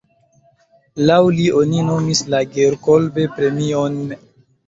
[1.09, 4.01] Laŭ li oni nomis la Georg-Kolbe-premion.